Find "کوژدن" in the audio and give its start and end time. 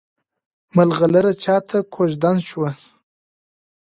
1.93-2.37